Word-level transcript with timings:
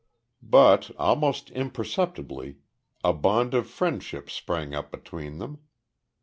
But, 0.41 0.89
almost 0.97 1.51
imperceptibly, 1.51 2.57
a 3.03 3.13
bond 3.13 3.53
of 3.53 3.69
friendship 3.69 4.31
sprang 4.31 4.73
up 4.73 4.89
between 4.89 5.37
them. 5.37 5.59